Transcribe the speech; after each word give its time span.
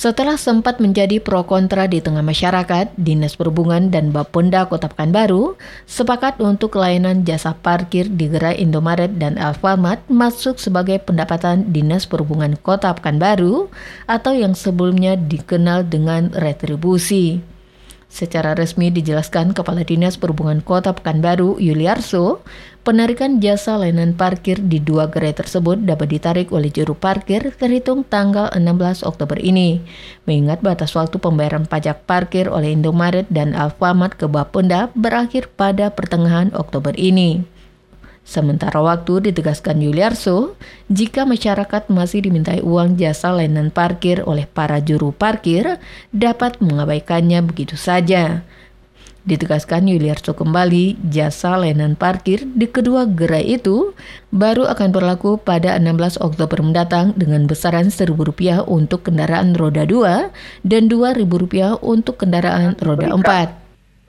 Setelah 0.00 0.40
sempat 0.40 0.80
menjadi 0.80 1.20
pro 1.20 1.44
kontra 1.44 1.84
di 1.84 2.00
tengah 2.00 2.24
masyarakat, 2.24 2.96
Dinas 2.96 3.36
Perhubungan 3.36 3.92
dan 3.92 4.16
Bapenda 4.16 4.64
Kota 4.64 4.88
Pekanbaru 4.88 5.60
sepakat 5.84 6.40
untuk 6.40 6.80
layanan 6.80 7.20
jasa 7.28 7.52
parkir 7.52 8.08
di 8.08 8.32
gerai 8.32 8.56
Indomaret 8.64 9.20
dan 9.20 9.36
Alfamart 9.36 10.00
masuk 10.08 10.56
sebagai 10.56 11.04
pendapatan 11.04 11.68
Dinas 11.68 12.08
Perhubungan 12.08 12.56
Kota 12.56 12.96
Pekanbaru 12.96 13.68
atau 14.08 14.32
yang 14.32 14.56
sebelumnya 14.56 15.20
dikenal 15.20 15.84
dengan 15.84 16.32
retribusi. 16.32 17.49
Secara 18.10 18.58
resmi 18.58 18.90
dijelaskan 18.90 19.54
Kepala 19.54 19.86
Dinas 19.86 20.18
Perhubungan 20.18 20.66
Kota 20.66 20.90
Pekanbaru, 20.90 21.62
Yuliarso, 21.62 22.42
penarikan 22.82 23.38
jasa 23.38 23.78
layanan 23.78 24.18
parkir 24.18 24.58
di 24.58 24.82
dua 24.82 25.06
gerai 25.06 25.30
tersebut 25.30 25.86
dapat 25.86 26.10
ditarik 26.10 26.50
oleh 26.50 26.74
juru 26.74 26.98
parkir 26.98 27.54
terhitung 27.54 28.02
tanggal 28.02 28.50
16 28.50 29.06
Oktober 29.06 29.38
ini. 29.38 29.78
Mengingat 30.26 30.58
batas 30.58 30.90
waktu 30.98 31.22
pembayaran 31.22 31.70
pajak 31.70 32.02
parkir 32.10 32.50
oleh 32.50 32.74
Indomaret 32.74 33.30
dan 33.30 33.54
Alfamart 33.54 34.18
ke 34.18 34.26
Bapenda 34.26 34.90
berakhir 34.98 35.46
pada 35.54 35.94
pertengahan 35.94 36.50
Oktober 36.58 36.90
ini. 36.98 37.46
Sementara 38.20 38.78
waktu 38.78 39.32
ditegaskan 39.32 39.82
Yuliarso, 39.82 40.54
jika 40.86 41.26
masyarakat 41.26 41.90
masih 41.90 42.22
dimintai 42.22 42.62
uang 42.62 42.94
jasa 42.94 43.34
layanan 43.34 43.74
parkir 43.74 44.22
oleh 44.22 44.46
para 44.46 44.78
juru 44.78 45.10
parkir, 45.10 45.80
dapat 46.14 46.62
mengabaikannya 46.62 47.42
begitu 47.42 47.74
saja. 47.74 48.46
Ditegaskan 49.20 49.84
Yuliarso 49.84 50.32
kembali, 50.32 50.96
jasa 51.12 51.52
layanan 51.60 51.92
parkir 51.92 52.48
di 52.56 52.64
kedua 52.64 53.04
gerai 53.04 53.60
itu 53.60 53.92
baru 54.32 54.64
akan 54.72 54.88
berlaku 54.96 55.36
pada 55.36 55.76
16 55.76 56.24
Oktober 56.24 56.64
mendatang 56.64 57.12
dengan 57.20 57.44
besaran 57.44 57.92
Rp1.000 57.92 58.64
untuk 58.64 59.04
kendaraan 59.04 59.52
roda 59.52 59.84
2 59.84 60.32
dan 60.64 60.88
Rp2.000 60.88 61.84
untuk 61.84 62.16
kendaraan 62.16 62.80
roda 62.80 63.12
4. 63.12 63.59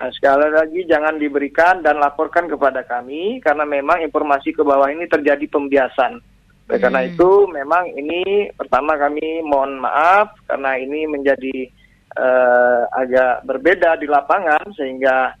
Nah, 0.00 0.08
sekali 0.16 0.48
lagi 0.48 0.80
jangan 0.88 1.20
diberikan 1.20 1.84
dan 1.84 2.00
laporkan 2.00 2.48
kepada 2.48 2.80
kami 2.88 3.36
karena 3.44 3.68
memang 3.68 4.00
informasi 4.00 4.56
ke 4.56 4.64
bawah 4.64 4.88
ini 4.88 5.04
terjadi 5.04 5.44
pembiasan. 5.52 6.24
Hmm. 6.72 6.80
Karena 6.80 7.04
itu 7.04 7.44
memang 7.52 7.84
ini 7.92 8.48
pertama 8.56 8.96
kami 8.96 9.44
mohon 9.44 9.76
maaf 9.76 10.32
karena 10.48 10.80
ini 10.80 11.04
menjadi 11.04 11.68
uh, 12.16 12.88
agak 12.96 13.44
berbeda 13.44 14.00
di 14.00 14.08
lapangan 14.08 14.72
sehingga 14.72 15.36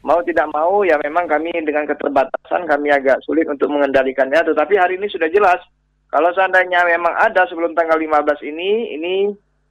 mau 0.00 0.24
tidak 0.24 0.48
mau 0.56 0.88
ya 0.88 0.96
memang 1.04 1.28
kami 1.28 1.52
dengan 1.60 1.84
keterbatasan 1.84 2.64
kami 2.64 2.88
agak 2.88 3.20
sulit 3.28 3.44
untuk 3.44 3.68
mengendalikannya 3.68 4.40
tetapi 4.40 4.78
hari 4.78 4.96
ini 4.96 5.10
sudah 5.10 5.28
jelas 5.28 5.60
kalau 6.08 6.32
seandainya 6.32 6.86
memang 6.86 7.12
ada 7.18 7.44
sebelum 7.50 7.76
tanggal 7.76 7.98
15 7.98 8.40
ini 8.46 8.94
ini 8.94 9.14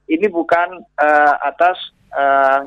ini 0.06 0.26
bukan 0.28 0.84
uh, 1.00 1.34
atas 1.42 1.76
uh, 2.12 2.62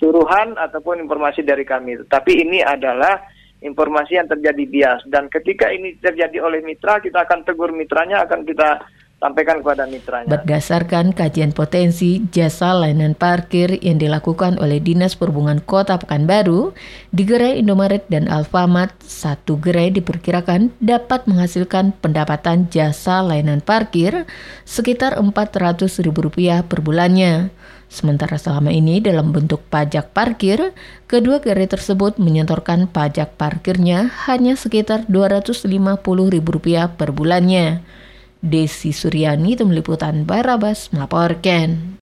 suruhan 0.00 0.56
ataupun 0.56 1.04
informasi 1.04 1.44
dari 1.44 1.62
kami. 1.68 2.08
Tapi 2.08 2.40
ini 2.40 2.64
adalah 2.64 3.20
informasi 3.60 4.16
yang 4.16 4.26
terjadi 4.26 4.64
bias 4.64 5.00
dan 5.12 5.28
ketika 5.28 5.68
ini 5.68 5.92
terjadi 6.00 6.40
oleh 6.40 6.64
mitra 6.64 6.96
kita 7.04 7.28
akan 7.28 7.44
tegur 7.44 7.76
mitranya 7.76 8.24
akan 8.24 8.48
kita 8.48 8.80
sampaikan 9.20 9.60
kepada 9.60 9.84
mitranya. 9.84 10.32
Berdasarkan 10.32 11.12
kajian 11.12 11.52
potensi 11.52 12.24
jasa 12.32 12.72
layanan 12.72 13.12
parkir 13.12 13.76
yang 13.84 14.00
dilakukan 14.00 14.56
oleh 14.56 14.80
Dinas 14.80 15.12
Perhubungan 15.12 15.60
Kota 15.60 16.00
Pekanbaru, 16.00 16.72
di 17.12 17.28
gerai 17.28 17.60
Indomaret 17.60 18.08
dan 18.08 18.32
Alfamart, 18.32 18.96
satu 19.04 19.60
gerai 19.60 19.92
diperkirakan 19.92 20.72
dapat 20.80 21.28
menghasilkan 21.28 21.92
pendapatan 22.00 22.72
jasa 22.72 23.20
layanan 23.20 23.60
parkir 23.60 24.24
sekitar 24.64 25.20
Rp400.000 25.20 26.64
per 26.64 26.80
bulannya. 26.80 27.52
Sementara 27.90 28.38
selama 28.38 28.70
ini 28.70 29.02
dalam 29.02 29.34
bentuk 29.34 29.66
pajak 29.66 30.14
parkir, 30.14 30.70
kedua 31.10 31.42
gerai 31.42 31.66
tersebut 31.66 32.22
menyetorkan 32.22 32.86
pajak 32.86 33.34
parkirnya 33.34 34.14
hanya 34.30 34.54
sekitar 34.54 35.10
Rp250.000 35.10 36.38
per 36.94 37.10
bulannya. 37.10 37.82
Desi 38.38 38.94
Suryani, 38.94 39.58
Tim 39.58 39.74
Liputan 39.74 40.22
Barabas, 40.22 40.94
melaporkan. 40.94 41.98